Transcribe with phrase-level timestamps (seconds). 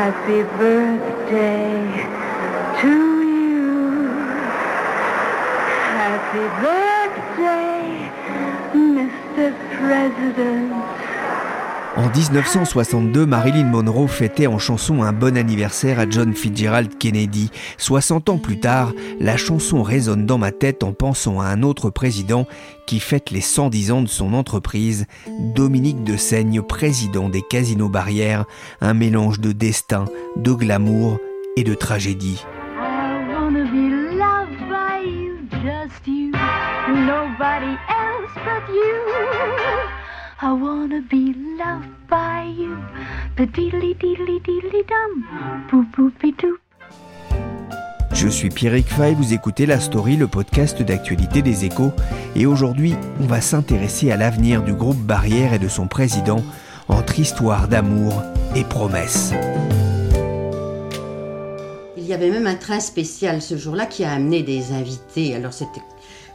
[0.00, 1.76] Happy birthday
[2.80, 4.08] to you.
[6.00, 8.08] Happy birthday,
[8.72, 9.52] Mr.
[9.76, 10.99] President.
[11.96, 17.50] En 1962, Marilyn Monroe fêtait en chanson un bon anniversaire à John Fitzgerald Kennedy.
[17.78, 21.90] 60 ans plus tard, la chanson résonne dans ma tête en pensant à un autre
[21.90, 22.46] président
[22.86, 25.06] qui fête les 110 ans de son entreprise,
[25.54, 28.44] Dominique de Seigne, président des Casinos Barrières,
[28.80, 30.04] un mélange de destin,
[30.36, 31.18] de glamour
[31.56, 32.44] et de tragédie.
[40.42, 42.74] I wanna be loved by you,
[43.36, 45.26] but diddly diddly diddly dum,
[45.70, 46.58] boop boopy doop.
[48.14, 51.92] Je suis Pierrick Fay, vous écoutez La Story, le podcast d'actualité des échos,
[52.34, 56.42] et aujourd'hui on va s'intéresser à l'avenir du groupe Barrière et de son président
[56.88, 58.22] entre histoire d'amour
[58.56, 59.34] et promesses.
[61.98, 65.34] Il y avait même un train spécial ce jour-là qui a amené des invités.
[65.34, 65.82] Alors c'était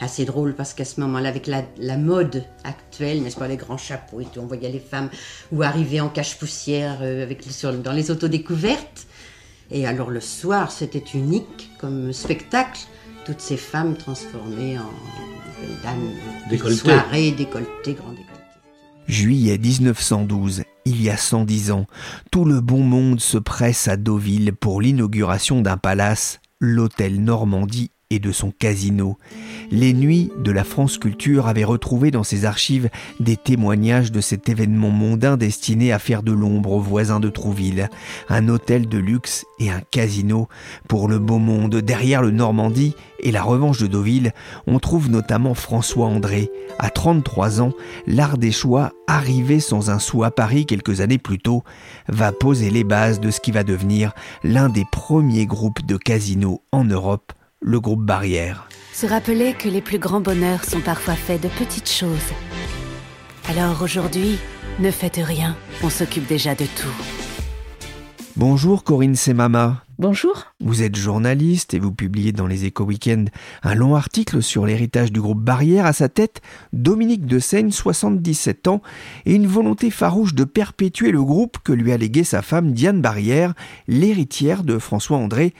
[0.02, 3.78] assez drôle parce qu'à ce moment-là, avec la, la mode actuelle, n'est-ce pas, les grands
[3.78, 5.10] chapeaux et tout, on voyait les femmes
[5.52, 9.08] ou arriver en cache-poussière euh, avec sur- dans les autos découvertes.
[9.72, 12.82] Et alors le soir, c'était unique comme spectacle.
[13.26, 14.84] Toutes ces femmes transformées en
[15.60, 16.12] belles dames
[16.46, 16.78] de Décolletées.
[16.80, 18.32] soirée, décolletées, grand décolleté.
[19.08, 21.86] Juillet 1912, il y a 110 ans,
[22.32, 28.20] tout le bon monde se presse à Deauville pour l'inauguration d'un palace, l'hôtel Normandie et
[28.20, 29.18] de son casino.
[29.72, 32.90] Les nuits de la France Culture avaient retrouvé dans ses archives
[33.20, 37.90] des témoignages de cet événement mondain destiné à faire de l'ombre aux voisins de Trouville.
[38.30, 40.48] Un hôtel de luxe et un casino
[40.88, 41.78] pour le beau monde.
[41.78, 44.34] Derrière le Normandie et la revanche de Deauville,
[44.68, 46.52] on trouve notamment François André.
[46.78, 47.74] À 33 ans,
[48.06, 51.64] l'Ardéchois, arrivé sans un sou à Paris quelques années plus tôt,
[52.08, 54.14] va poser les bases de ce qui va devenir
[54.44, 57.34] l'un des premiers groupes de casinos en Europe,
[57.66, 58.68] le groupe Barrière.
[58.94, 62.32] Se rappeler que les plus grands bonheurs sont parfois faits de petites choses.
[63.50, 64.38] Alors aujourd'hui,
[64.80, 66.96] ne faites rien, on s'occupe déjà de tout.
[68.36, 69.82] Bonjour Corinne Semama.
[69.98, 70.54] Bonjour.
[70.60, 73.30] Vous êtes journaliste et vous publiez dans les Échos Weekend
[73.64, 75.86] un long article sur l'héritage du groupe Barrière.
[75.86, 78.82] À sa tête, Dominique de Seigne, 77 ans,
[79.26, 83.02] et une volonté farouche de perpétuer le groupe que lui a légué sa femme Diane
[83.02, 83.54] Barrière,
[83.88, 85.54] l'héritière de François André.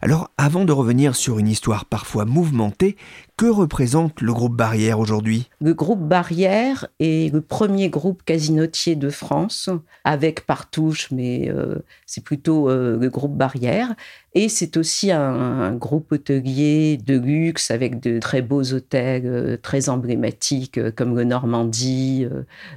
[0.00, 2.96] Alors, avant de revenir sur une histoire parfois mouvementée,
[3.36, 5.48] que représente le groupe Barrière aujourd'hui?
[5.60, 9.70] Le groupe Barrière est le premier groupe casinotier de France,
[10.04, 11.76] avec Partouche, mais euh,
[12.06, 13.94] c'est plutôt euh, le groupe Barrière.
[14.34, 19.56] Et c'est aussi un, un groupe hôtelier de luxe avec de très beaux hôtels euh,
[19.56, 22.26] très emblématiques, comme le Normandie,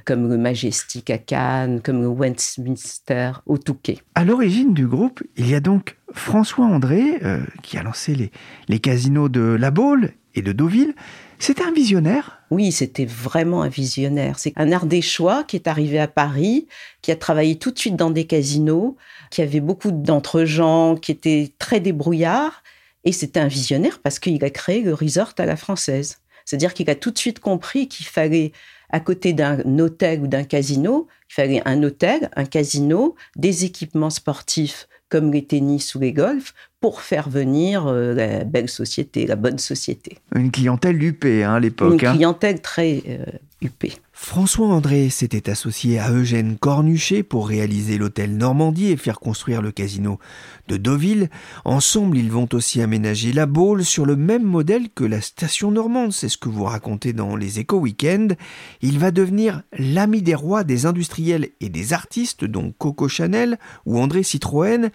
[0.04, 3.98] comme le Majestic à Cannes, comme le Westminster au Touquet.
[4.16, 8.30] À l'origine du groupe, il y a donc François André, euh, qui a lancé les,
[8.68, 10.94] les casinos de La Baule et de Deauville.
[11.38, 12.40] C'était un visionnaire?
[12.50, 14.38] Oui, c'était vraiment un visionnaire.
[14.38, 16.68] C'est un Ardéchois qui est arrivé à Paris,
[17.00, 18.96] qui a travaillé tout de suite dans des casinos,
[19.30, 22.62] qui avait beaucoup d'entre-gens, qui était très débrouillard.
[23.04, 26.18] Et c'était un visionnaire parce qu'il a créé le resort à la française.
[26.44, 28.52] C'est-à-dire qu'il a tout de suite compris qu'il fallait,
[28.90, 34.10] à côté d'un hôtel ou d'un casino, il fallait un hôtel, un casino, des équipements
[34.10, 39.36] sportifs comme les tennis ou les golfs, pour faire venir euh, la belle société, la
[39.36, 40.18] bonne société.
[40.34, 42.02] Une clientèle huppée hein, à Une l'époque.
[42.04, 42.12] hein.
[42.14, 43.24] clientèle très euh,
[43.62, 43.92] huppée.
[44.14, 49.72] François André s'était associé à Eugène Cornuchet pour réaliser l'hôtel Normandie et faire construire le
[49.72, 50.20] casino
[50.68, 51.28] de Deauville.
[51.64, 56.12] Ensemble, ils vont aussi aménager la Baule sur le même modèle que la station normande.
[56.12, 58.36] C'est ce que vous racontez dans les Échos Weekend.
[58.80, 63.98] Il va devenir l'ami des rois des industriels et des artistes, dont Coco Chanel ou
[63.98, 64.90] André Citroën.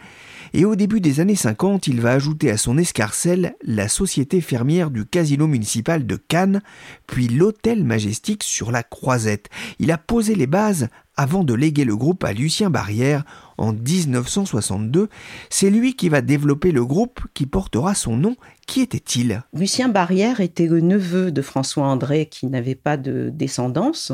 [0.53, 4.91] Et au début des années 50, il va ajouter à son escarcelle la société fermière
[4.91, 6.61] du casino municipal de Cannes,
[7.05, 9.49] puis l'hôtel majestique sur la Croisette.
[9.79, 13.25] Il a posé les bases avant de léguer le groupe à Lucien Barrière
[13.57, 15.09] en 1962.
[15.49, 18.35] C'est lui qui va développer le groupe qui portera son nom.
[18.67, 19.43] Qui était-il?
[19.53, 24.11] Lucien Barrière était le neveu de François André qui n'avait pas de descendance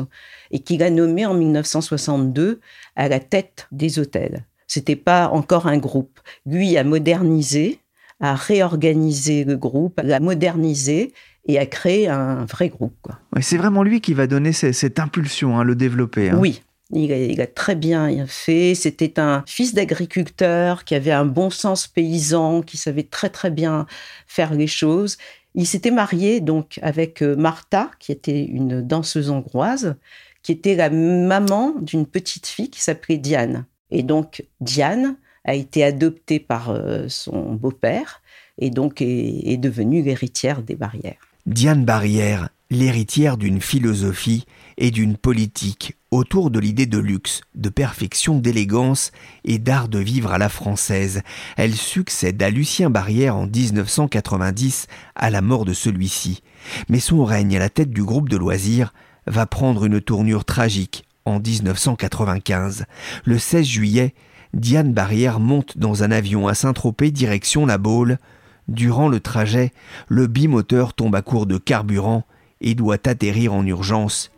[0.50, 2.60] et qui l'a nommé en 1962
[2.96, 4.46] à la tête des hôtels.
[4.74, 6.18] C'était pas encore un groupe.
[6.46, 7.78] Lui a modernisé,
[8.18, 11.12] a réorganisé le groupe, l'a modernisé
[11.46, 13.06] et a créé un vrai groupe.
[13.40, 16.30] c'est vraiment lui qui va donner cette, impulsion, hein, le développer.
[16.30, 16.38] Hein.
[16.40, 16.60] Oui,
[16.90, 18.74] il a, très bien fait.
[18.74, 23.86] C'était un fils d'agriculteur qui avait un bon sens paysan, qui savait très très bien
[24.26, 25.18] faire les choses.
[25.54, 29.94] Il s'était marié donc avec euh, Martha, qui était une danseuse hongroise,
[30.42, 33.66] qui était la maman d'une petite fille qui s'appelait Diane.
[33.90, 38.22] Et donc Diane a été adoptée par euh, son beau-père
[38.58, 41.28] et donc est devenue l'héritière des barrières.
[41.46, 44.46] Diane Barrière, l'héritière d'une philosophie
[44.78, 49.12] et d'une politique autour de l'idée de luxe, de perfection, d'élégance
[49.44, 51.22] et d'art de vivre à la française.
[51.56, 56.42] Elle succède à Lucien Barrière en 1990 à la mort de celui-ci.
[56.88, 58.94] Mais son règne à la tête du groupe de loisirs
[59.26, 62.86] va prendre une tournure tragique en 1995.
[63.24, 64.14] Le 16 juillet,
[64.52, 68.18] Diane Barrière monte dans un avion à Saint-Tropez direction la Baule
[68.68, 69.72] Durant le trajet,
[70.08, 72.24] le bimoteur tombe à court de carburant
[72.60, 74.30] et doit atterrir en urgence.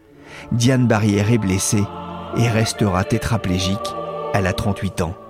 [0.50, 1.85] Diane Barrière est blessée
[2.37, 3.94] et restera tétraplégique.
[4.35, 5.25] Elle a 38 ans.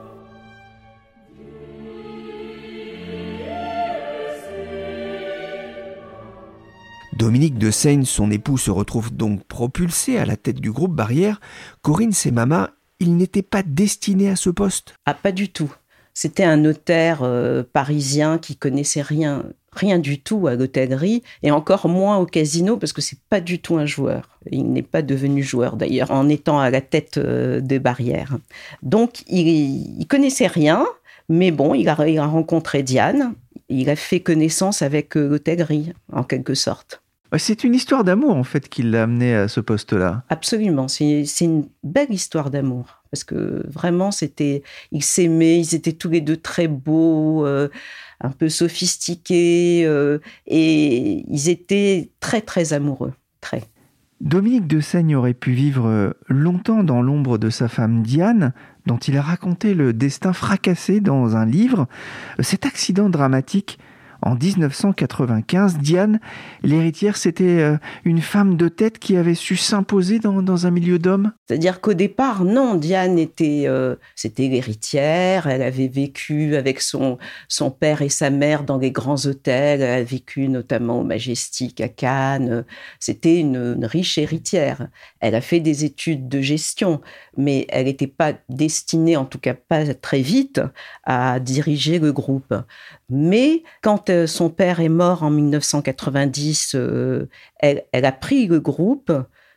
[7.17, 11.41] Dominique de Seigne, son époux, se retrouve donc propulsé à la tête du groupe Barrière.
[11.81, 15.75] Corinne Semama, il n'était pas destiné à ce poste Ah, pas du tout.
[16.13, 21.89] C'était un notaire euh, parisien qui connaissait rien, rien du tout à l'hôtellerie et encore
[21.89, 24.39] moins au casino parce que c'est pas du tout un joueur.
[24.51, 28.37] Il n'est pas devenu joueur d'ailleurs en étant à la tête euh, des barrières.
[28.83, 29.49] Donc il,
[29.99, 30.87] il connaissait rien,
[31.31, 33.35] mais bon, il a, il a rencontré Diane.
[33.71, 37.01] Il a fait connaissance avec euh, l'hôtellerie en quelque sorte.
[37.39, 40.25] C'est une histoire d'amour en fait qui l'a amené à ce poste-là.
[40.29, 44.63] Absolument, c'est une belle histoire d'amour parce que vraiment c'était,
[44.93, 47.69] ils s'aimaient, ils étaient tous les deux très beaux, euh,
[48.21, 53.63] un peu sophistiqués euh, et ils étaient très très amoureux, très.
[54.21, 58.55] Dominique de Seigne aurait pu vivre longtemps dans l'ombre de sa femme Diane,
[58.87, 61.87] dont il a raconté le destin fracassé dans un livre.
[62.41, 63.79] Cet accident dramatique
[64.27, 66.19] en 1995, Diane,
[66.65, 71.33] l'héritière, c'était euh, une femme de tête qui avait su s'imposer dans, un milieu d'hommes?
[71.47, 77.71] C'est-à-dire qu'au départ, non, Diane était, euh, c'était l'héritière, elle avait vécu avec son, son
[77.71, 81.89] père et sa mère dans les grands hôtels, elle a vécu notamment au Majestic à
[81.89, 82.65] Cannes,
[82.99, 84.89] c'était une, riche héritière.
[85.21, 87.01] Elle a fait des études de gestion,
[87.37, 90.61] mais elle n'était pas destinée, en tout cas pas très vite,
[91.05, 92.53] à diriger le groupe.
[93.09, 97.27] Mais quand euh, son père est mort en 1990, euh,
[97.59, 99.13] elle, a pris le groupe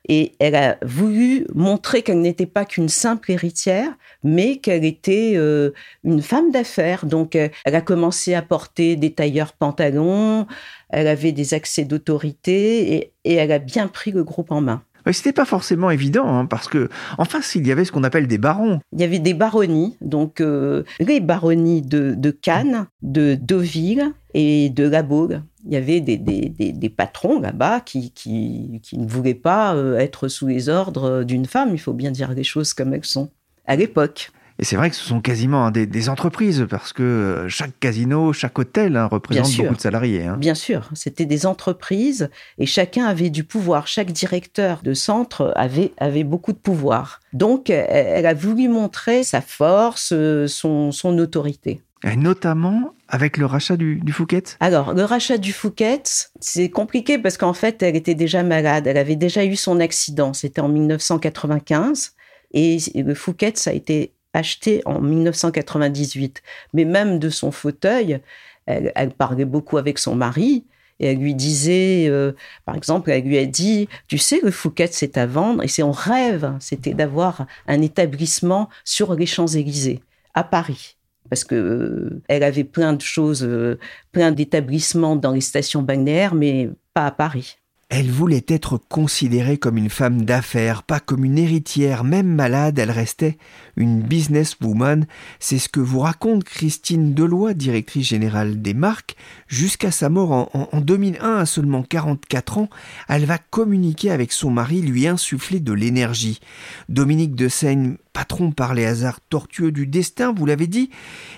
[0.08, 3.92] et elle a voulu montrer qu'elle n'était pas qu'une simple héritière,
[4.24, 5.72] mais qu'elle était euh,
[6.04, 7.06] une femme d'affaires.
[7.06, 10.46] Donc, elle a commencé à porter des tailleurs pantalons,
[10.90, 14.84] elle avait des accès d'autorité et, elle a bien pris le groupe en main.
[15.12, 18.28] C'était pas forcément évident, hein, parce que en face, il y avait ce qu'on appelle
[18.28, 18.80] des barons.
[18.94, 24.90] Il y avait des baronnies, donc euh, les baronnies de, Cannes, de Deauville et de
[25.02, 25.44] Baule.
[25.66, 30.70] Il y avait des, patrons là-bas qui, qui, ne voulaient pas euh, être sous les
[30.70, 33.30] ordres d'une femme, il faut bien dire les choses comme elles sont,
[33.66, 34.32] à l'époque.
[34.60, 38.60] Et c'est vrai que ce sont quasiment des, entreprises parce que euh, chaque casino, chaque
[38.60, 40.26] hôtel hein, représente beaucoup de salariés.
[40.26, 40.36] Hein.
[40.38, 43.88] Bien sûr, c'était des entreprises et chacun avait du pouvoir.
[43.88, 47.22] Chaque directeur de centre avait, avait beaucoup de pouvoir.
[47.32, 51.82] Donc, elle a voulu montrer sa force, euh, son, son autorité.
[52.04, 56.02] Et notamment avec le rachat du, du Fouquet Alors, le rachat du Fouquet,
[56.40, 58.88] c'est compliqué parce qu'en fait, elle était déjà malade.
[58.88, 60.34] Elle avait déjà eu son accident.
[60.34, 62.14] C'était en 1995.
[62.54, 66.42] Et le Fouquet, ça a été acheté en 1998.
[66.74, 68.22] Mais même de son fauteuil,
[68.66, 70.66] elle, parlait beaucoup avec son mari.
[71.00, 72.34] Et elle lui disait, euh,
[72.66, 75.64] par exemple, elle lui a dit, tu sais, le Fouquet, c'est à vendre.
[75.64, 80.02] Et c'est son rêve, c'était d'avoir un établissement sur les Champs-Élysées,
[80.34, 80.98] à Paris.
[81.30, 83.80] Parce que euh, elle avait plein de choses, euh,
[84.12, 87.59] plein d'établissements dans les stations balnéaires, mais pas à Paris.
[87.92, 92.04] Elle voulait être considérée comme une femme d'affaires, pas comme une héritière.
[92.04, 93.40] Même malade, elle restait
[93.78, 95.08] une businesswoman.
[95.40, 99.16] C'est ce que vous raconte Christine Deloy, directrice générale des marques.
[99.48, 102.70] Jusqu'à sa mort en, en 2001, à seulement 44 ans,
[103.08, 106.42] elle va communiquer avec son mari, lui insuffler de l'énergie.
[106.90, 110.92] Dominique de Seigne, patron par les hasards tortueux du destin, vous l'avez dit.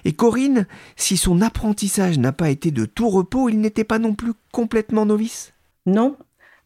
[0.04, 0.68] Et Corinne,
[0.98, 5.06] si son apprentissage n'a pas été de tout repos, il n'était pas non plus complètement
[5.06, 5.54] novice?
[5.86, 6.18] Non,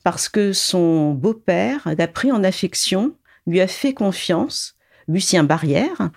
[0.06, 3.14] parce que son beau-père l'a pris en affection,
[3.48, 4.76] lui a fait confiance,
[5.08, 6.12] Lucien Barrière,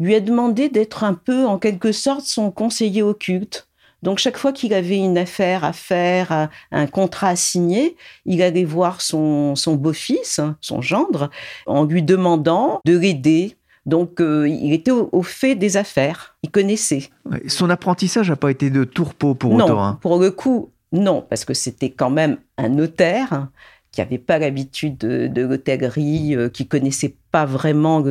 [0.00, 3.68] lui a demandé d'être un peu, en quelque sorte, son conseiller occulte.
[4.02, 8.64] Donc chaque fois qu'il avait une affaire à faire, un contrat à signer, il allait
[8.64, 11.30] voir son, beau-fils, son gendre,
[11.66, 13.56] en lui demandant de l'aider.
[13.86, 17.10] Donc euh, il était au, fait des affaires, il connaissait.
[17.46, 19.80] Son apprentissage n'a pas été de tourpeau pour autant.
[19.80, 19.98] Hein.
[20.02, 23.48] Pour le coup, non, parce que c'était quand même un notaire
[23.92, 28.02] qui n'avait pas l'habitude de, l'hôtellerie, euh, qui connaissait pas vraiment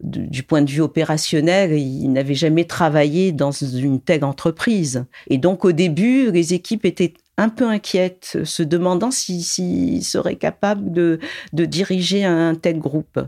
[0.00, 5.04] du point de vue opérationnel, il n'avait jamais travaillé dans une telle entreprise.
[5.28, 10.92] Et donc au début, les équipes étaient un peu inquiète, se demandant s'il serait capable
[10.92, 11.20] de,
[11.52, 13.20] diriger un tel groupe.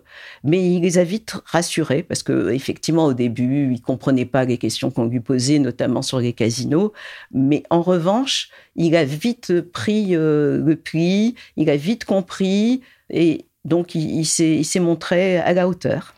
[0.43, 4.59] Mais il les a vite rassurés parce que effectivement au début il comprenait pas les
[4.59, 6.93] questions qu'on lui posait, notamment sur les casinos.
[7.33, 13.47] Mais en revanche, il a vite pris euh, le pli, il a vite compris et
[13.65, 16.15] donc il s'est montré à la hauteur.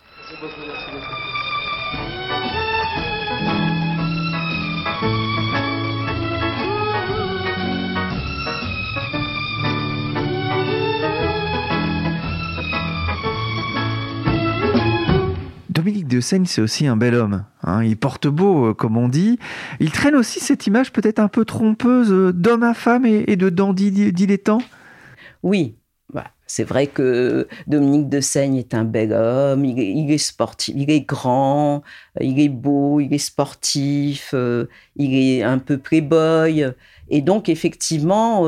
[16.16, 17.44] De c'est aussi un bel homme.
[17.62, 17.82] Hein.
[17.84, 19.38] Il porte beau, euh, comme on dit.
[19.80, 23.48] Il traîne aussi cette image peut-être un peu trompeuse euh, d'homme à femme et, de
[23.48, 24.62] dandy dilettant.
[25.42, 25.76] Oui,
[26.12, 30.90] bah, c'est vrai que Dominique de Seigne est un bel homme, il est, sportif, il
[30.90, 31.82] est grand,
[32.20, 34.66] il est beau, il est sportif, euh,
[34.96, 36.66] il est un peu playboy.
[37.08, 38.46] Et donc, effectivement,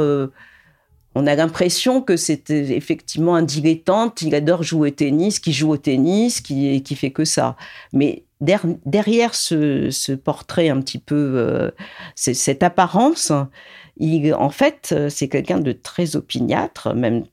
[1.15, 5.71] on a l'impression que c'est effectivement un dilettante, il adore jouer au tennis, qui joue
[5.71, 7.57] au tennis, qui, fait que ça.
[7.93, 11.71] Mais derrière ce, portrait un petit peu, euh,
[12.17, 17.25] cette apparence, en fait, c'est quelqu'un de très opiniâtre, même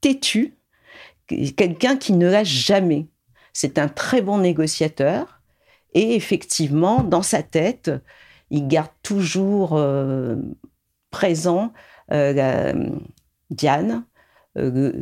[0.00, 0.54] têtu,
[1.56, 3.06] quelqu'un qui ne lâche jamais.
[3.52, 5.40] C'est un très bon négociateur
[5.94, 7.90] et effectivement, dans sa tête,
[8.50, 10.36] il garde toujours euh,
[11.10, 11.72] présent
[12.12, 12.74] euh, la,
[13.54, 14.04] Diane,
[14.58, 14.92] euh,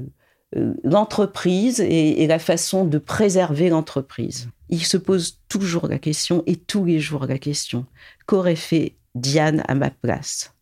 [0.57, 4.49] euh, l'entreprise et, la façon de préserver l'entreprise.
[4.69, 7.87] Il se pose toujours la question, et tous les jours la question,
[8.27, 10.55] qu'aurait fait Diane à ma place?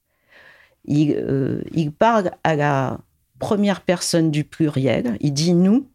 [0.85, 3.01] Il, euh, il, parle à la
[3.39, 5.89] première personne du pluriel, il dit nous,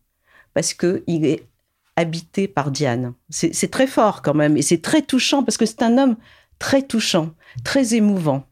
[0.54, 1.48] parce qu'il est
[1.96, 3.14] habité par Diane.
[3.30, 6.18] C'est très fort quand même, et c'est très touchant, parce que c'est un homme
[6.60, 7.32] très touchant,
[7.64, 8.46] très émouvant,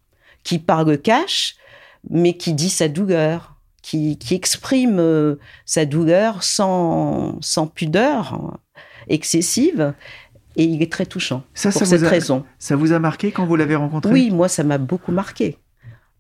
[0.44, 1.58] qui parle cash,
[2.10, 8.58] mais qui dit sa douleur, qui, exprime euh, sa douleur sans, sans pudeur
[9.08, 9.94] excessive.
[10.56, 12.46] Et il est très touchant ça, pour cette raison.
[12.60, 14.12] Ça vous a marqué quand vous l'avez rencontré?
[14.12, 15.58] Oui, moi, ça m'a beaucoup marqué.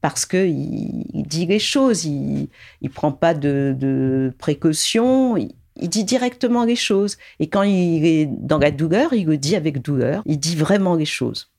[0.01, 2.49] Parce qu'il il dit les choses, il
[2.81, 7.17] ne prend pas de, de précautions, il, il dit directement les choses.
[7.39, 10.95] Et quand il est dans la douleur, il le dit avec douleur, il dit vraiment
[10.95, 11.52] les choses.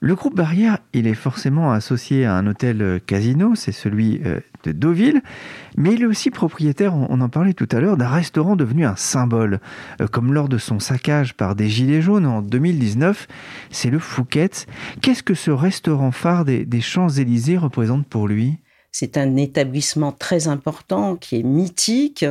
[0.00, 4.40] Le groupe Barrière, il est forcément associé à un hôtel euh, casino, c'est celui euh,
[4.64, 5.22] de Deauville,
[5.78, 8.94] mais il est aussi propriétaire, on en parlait tout à l'heure, d'un restaurant devenu un
[8.96, 9.58] symbole.
[10.02, 13.26] Euh, comme lors de son saccage par des Gilets jaunes en 2019,
[13.70, 14.66] c'est le Fouquet's.
[15.00, 18.58] Qu'est-ce que ce restaurant phare des, des Champs-Élysées représente pour lui?
[18.92, 22.26] C'est un établissement très important, qui est mythique,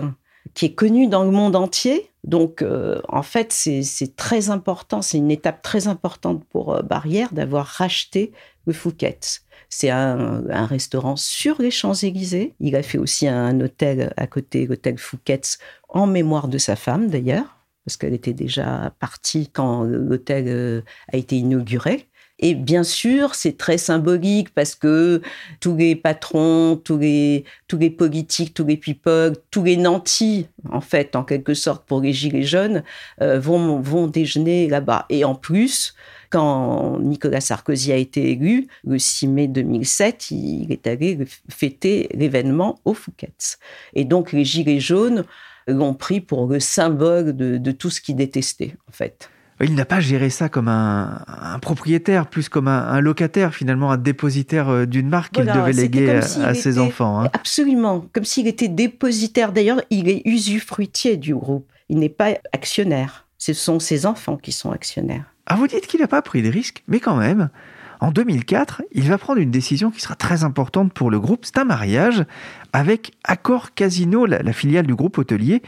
[0.53, 2.09] qui est connu dans le monde entier.
[2.23, 7.33] Donc, euh, en fait, c'est très important, c'est une étape très importante pour euh, Barrière
[7.33, 8.31] d'avoir racheté
[8.65, 9.45] le Fouquet's.
[9.69, 12.55] C'est un, restaurant sur les Champs-Élysées.
[12.59, 15.59] Il a fait aussi un hôtel à côté, l'hôtel Fouquet's,
[15.89, 21.17] en mémoire de sa femme d'ailleurs, parce qu'elle était déjà partie quand l'hôtel euh, a
[21.17, 22.07] été inauguré.
[22.39, 25.21] Et bien sûr, c'est très symbolique parce que
[25.61, 30.81] tous les patrons, tous les, tous les politiques, tous les people, tous les nantis, en
[30.81, 32.83] fait, en quelque sorte, pour les gilets jaunes,
[33.21, 35.05] euh, vont, vont déjeuner là-bas.
[35.09, 35.95] Et en plus,
[36.29, 41.17] quand Nicolas Sarkozy a été élu, le 6 mai 2007, il est allé
[41.49, 43.59] fêter l'événement au Fouquet's.
[43.93, 45.23] Et donc, les gilets jaunes
[45.67, 49.29] l'ont pris pour le symbole de, de tout ce qu'ils détestaient, en fait.
[49.61, 51.23] Il n'a pas géré ça comme un,
[51.61, 56.53] propriétaire, plus comme un, locataire, finalement, un dépositaire euh, d'une marque qu'il devait léguer à,
[56.53, 57.21] ses enfants.
[57.21, 57.29] Hein.
[57.33, 59.53] Absolument, comme s'il était dépositaire.
[59.53, 61.67] D'ailleurs, il est usufruitier du groupe.
[61.87, 63.27] Il n'est pas actionnaire.
[63.37, 65.25] Ce sont ses enfants qui sont actionnaires.
[65.45, 67.49] Ah, vous dites qu'il n'a pas pris de risque, mais quand même,
[68.05, 71.43] en 2004, il va prendre une décision qui sera très importante pour le groupe.
[71.43, 72.23] C'est un mariage
[72.71, 75.63] avec Accor Casino, la, filiale du groupe hôtelier,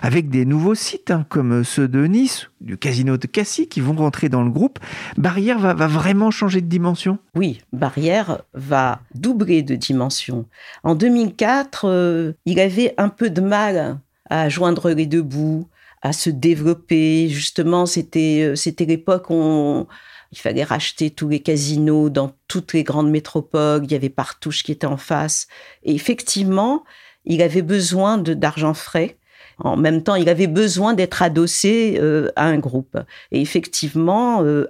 [0.00, 3.94] avec des nouveaux sites hein, comme ceux de Nice, du Casino de Cassis, qui vont
[3.94, 4.78] rentrer dans le groupe.
[5.16, 7.18] Barrière va, vraiment changer de dimension?
[7.34, 10.46] Oui, Barrière va doubler de dimension.
[10.84, 15.66] En 2004, euh, il avait un peu de mal à joindre les deux bouts,
[16.02, 17.28] à se développer.
[17.28, 19.86] Justement, c'était euh, c'était l'époque où on,
[20.32, 23.84] il fallait racheter tous les casinos dans toutes les grandes métropoles.
[23.84, 25.48] Il y avait Partouche qui était en face.
[25.82, 26.84] Et effectivement,
[27.24, 29.18] il avait besoin d'argent frais.
[29.58, 32.96] En même temps, il avait besoin d'être adossé euh, à un groupe.
[33.32, 34.66] Et effectivement, euh,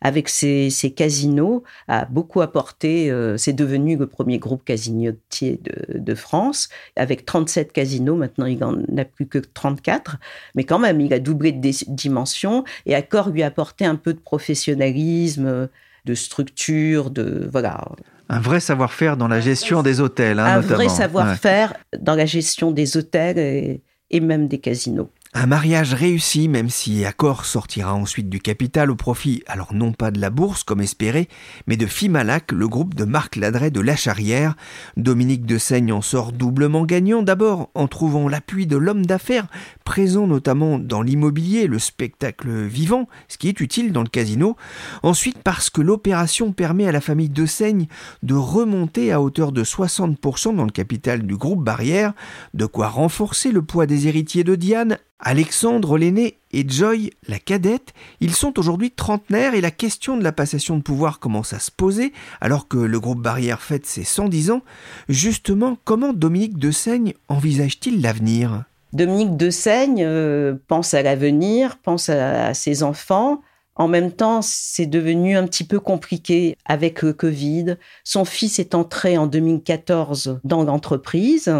[0.00, 3.10] avec ses, casinos, a beaucoup apporté.
[3.10, 8.16] Euh, c'est devenu le premier groupe casinotier de, France, avec 37 casinos.
[8.16, 10.16] Maintenant, il n'en a plus que 34.
[10.54, 12.64] Mais quand même, il a doublé de dimension.
[12.86, 15.68] Et Accor lui a apporté un peu de professionnalisme,
[16.04, 17.48] de structure, de.
[17.50, 17.84] Voilà.
[18.28, 22.70] Un vrai savoir-faire dans la gestion des hôtels, hein, Un vrai savoir-faire dans la gestion
[22.70, 23.80] des hôtels
[24.10, 25.10] et même des casinos.
[25.32, 30.10] Un mariage réussi, même si Accor sortira ensuite du capital au profit, alors non pas
[30.10, 31.28] de la bourse comme espéré,
[31.68, 34.56] mais de Fimalac, le groupe de Marc Ladret de La Charrière.
[34.96, 39.46] Dominique de Seigne en sort doublement gagnant, d'abord en trouvant l'appui de l'homme d'affaires,
[39.84, 44.56] présent notamment dans l'immobilier, le spectacle vivant, ce qui est utile dans le casino.
[45.04, 47.86] Ensuite parce que l'opération permet à la famille de Seigne
[48.24, 52.14] de remonter à hauteur de 60% dans le capital du groupe Barrière,
[52.52, 57.92] de quoi renforcer le poids des héritiers de Diane Alexandre l'aîné et Joy la cadette,
[58.20, 61.70] ils sont aujourd'hui trentenaires et la question de la passation de pouvoir commence à se
[61.70, 64.62] poser alors que le groupe Barrière fête ses 110 ans.
[65.08, 68.64] Justement, comment Dominique de Seigne envisage-t-il l'avenir?
[68.92, 73.42] Dominique de Seigne euh, pense à l'avenir, pense à, ses enfants.
[73.76, 77.76] En même temps, c'est devenu un petit peu compliqué avec le Covid.
[78.04, 81.52] Son fils est entré en 2014 dans l'entreprise.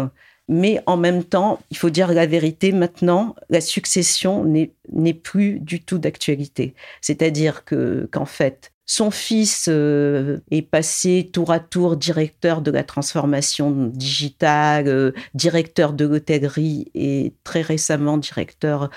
[0.47, 5.81] Mais en même temps, il faut dire la vérité, maintenant, la succession n'est plus du
[5.81, 6.73] tout d'actualité.
[6.99, 12.83] C'est-à-dire que qu'en fait, son fils euh, est passé tour à tour directeur de la
[12.83, 18.89] transformation digitale, euh, directeur de l'hôtellerie et très récemment directeur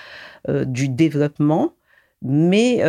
[0.49, 1.75] euh, du développement.
[2.23, 2.83] Mais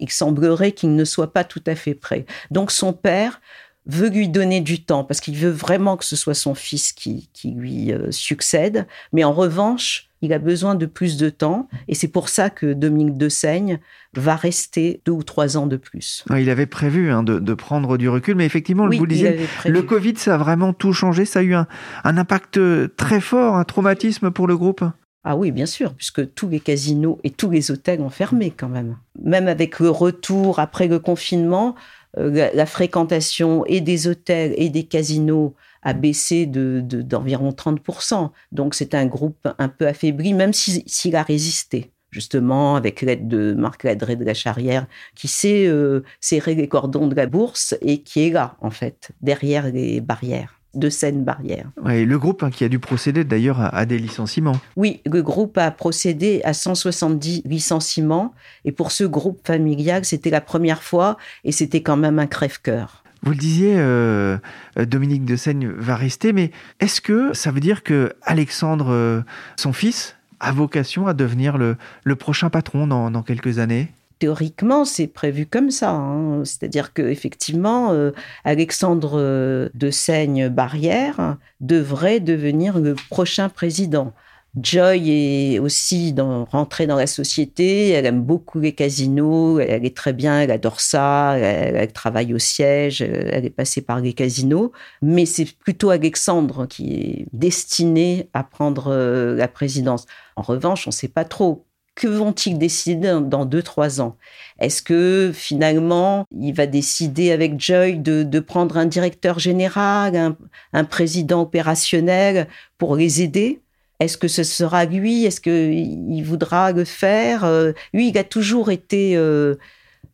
[0.00, 2.26] il semblerait qu'il ne soit pas tout à fait prêt.
[2.50, 3.40] Donc son père
[3.86, 7.28] veut lui donner du temps parce qu'il veut vraiment que ce soit son fils qui,
[7.44, 8.86] lui euh, succède.
[9.12, 12.72] Mais en revanche, il a besoin de plus de temps et c'est pour ça que
[12.72, 13.78] Dominique de Seigne
[14.14, 16.24] va rester deux ou trois ans de plus.
[16.36, 20.14] Il avait prévu hein, de, prendre du recul, mais effectivement, vous le disiez, le Covid,
[20.16, 21.24] ça a vraiment tout changé.
[21.24, 21.66] Ça a eu un,
[22.04, 22.60] un impact
[22.96, 24.84] très fort, un traumatisme pour le groupe.
[25.22, 28.70] Ah oui, bien sûr, puisque tous les casinos et tous les hôtels ont fermé quand
[28.70, 28.96] même.
[29.22, 31.74] Même avec le retour après le confinement,
[32.18, 38.30] euh, la, fréquentation et des hôtels et des casinos a baissé d'environ de, 30%.
[38.52, 43.52] Donc c'est un groupe un peu affaibli, même s'il a résisté justement avec l'aide de
[43.52, 48.02] Marc Ladré de la Charrière, qui sait euh, serrer les cordons de la bourse et
[48.02, 51.70] qui est là, en fait, derrière les barrières de scène barrière.
[51.82, 54.56] Ouais, le groupe hein, qui a dû procéder d'ailleurs à, des licenciements.
[54.76, 60.40] Oui, le groupe a procédé à 170 licenciements et pour ce groupe familial, c'était la
[60.40, 63.02] première fois et c'était quand même un crève-cœur.
[63.22, 64.38] Vous le disiez, euh,
[64.76, 69.20] Dominique de Seigne va rester, mais est-ce que ça veut dire que Alexandre, euh,
[69.56, 71.76] son fils, a vocation à devenir le,
[72.16, 73.90] prochain patron dans quelques années?
[74.20, 75.90] Théoriquement, c'est prévu comme ça.
[75.90, 76.44] Hein.
[76.44, 78.12] C'est-à-dire qu'effectivement, euh,
[78.44, 84.12] Alexandre euh, de Seigne-Barrière devrait devenir le prochain président.
[84.60, 85.10] Joy
[85.54, 90.12] est aussi dans, rentrée dans la société, elle aime beaucoup les casinos, elle, est très
[90.12, 95.24] bien, elle adore ça, elle, travaille au siège, elle est passée par les casinos, mais
[95.24, 100.06] c'est plutôt Alexandre qui est destiné à prendre euh, la présidence.
[100.34, 101.64] En revanche, on ne sait pas trop
[102.00, 104.16] que vont-ils décider dans deux, trois ans?
[104.58, 110.34] Est-ce que finalement, il va décider avec Joy de, prendre un directeur général,
[110.72, 113.60] un, président opérationnel pour les aider?
[114.00, 115.26] Est-ce que ce sera lui?
[115.26, 117.44] Est-ce qu'il voudra le faire?
[117.44, 119.56] Euh, Lui, il a toujours été euh,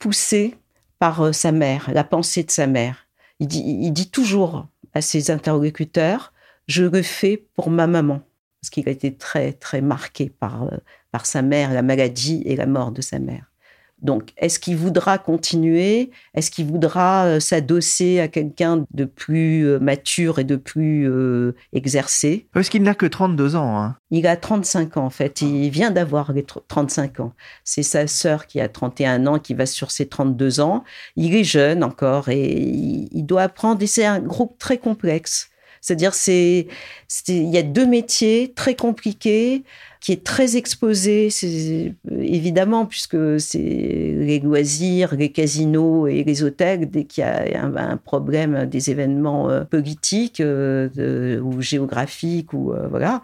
[0.00, 0.56] poussé
[0.98, 3.06] par euh, sa mère, la pensée de sa mère.
[3.38, 6.32] Il dit, il dit toujours à ses interlocuteurs,
[6.66, 8.22] je le fais pour ma maman
[8.60, 10.68] parce qu'il a été très, très marqué par,
[11.16, 13.50] par sa mère, la maladie et la mort de sa mère.
[14.02, 16.10] Donc, est-ce qu'il voudra continuer?
[16.34, 21.54] Est-ce qu'il voudra euh, s'adosser à quelqu'un de plus euh, mature et de plus euh,
[21.72, 22.48] exercé?
[22.52, 23.80] Parce qu'il n'a que 32 ans.
[23.80, 23.96] Hein.
[24.10, 25.40] Il a 35 ans, en fait.
[25.40, 26.34] Il vient d'avoir
[26.68, 27.32] 35 ans.
[27.64, 30.84] C'est sa sœur qui a 31 ans, qui va sur ses 32 ans.
[31.16, 32.60] Il est jeune encore et
[33.10, 33.82] il doit apprendre.
[33.82, 35.48] Et c'est un groupe très complexe.
[35.80, 36.66] C'est-à-dire, c'est,
[37.28, 39.62] il y a deux métiers très compliqués
[40.06, 41.30] qui est très exposé,
[42.08, 47.96] évidemment, puisque c'est les loisirs, les casinos et les hôtels, dès qu'il y a un,
[47.96, 53.20] problème, des événements euh, politiques euh, ou géographiques, ou euh, voilà,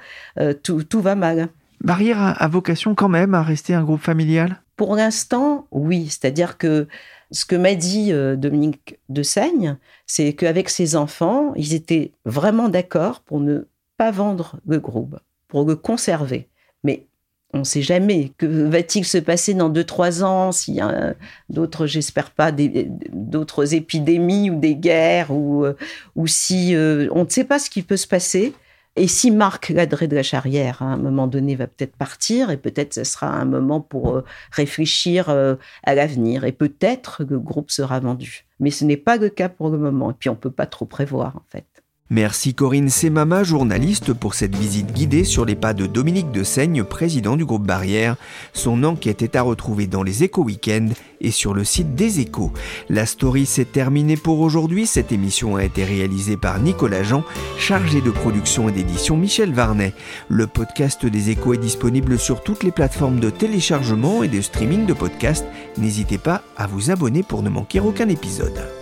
[0.64, 1.50] tout, tout, va mal.
[1.84, 4.60] Barrière a, vocation quand même à rester un groupe familial?
[4.74, 6.08] Pour l'instant, oui.
[6.08, 6.88] C'est-à-dire que
[7.30, 9.76] ce que m'a dit Dominique de Seigne,
[10.08, 15.64] c'est qu'avec ses enfants, ils étaient vraiment d'accord pour ne pas vendre le groupe, pour
[15.64, 16.48] le conserver.
[16.84, 17.06] Mais
[17.54, 18.32] on ne sait jamais.
[18.38, 21.14] Que va-t-il se passer dans 2-3 ans s'il y a
[21.48, 25.76] d'autres, j'espère pas, d'autres épidémies ou des guerres ou, euh,
[26.16, 28.54] ou si euh, on ne sait pas ce qui peut se passer.
[28.94, 32.58] Et si Marc Ladré de la Charrière, à un moment donné, va peut-être partir, et
[32.58, 38.00] peut-être ce sera un moment pour euh, réfléchir à l'avenir, et peut-être le groupe sera
[38.00, 38.44] vendu.
[38.60, 40.66] Mais ce n'est pas le cas pour le moment, et puis on ne peut pas
[40.66, 41.71] trop prévoir, en fait.
[42.12, 46.84] Merci Corinne Semama, journaliste, pour cette visite guidée sur les pas de Dominique de Seigne,
[46.84, 48.16] président du groupe Barrière.
[48.52, 50.88] Son enquête est à retrouver dans les Échos Week-end
[51.22, 52.52] et sur le site des Échos.
[52.90, 54.86] La story s'est terminée pour aujourd'hui.
[54.86, 57.24] Cette émission a été réalisée par Nicolas Jean,
[57.56, 59.94] chargé de production et d'édition Michel Varnet.
[60.28, 64.84] Le podcast des Échos est disponible sur toutes les plateformes de téléchargement et de streaming
[64.84, 65.46] de podcasts.
[65.78, 68.81] N'hésitez pas à vous abonner pour ne manquer aucun épisode.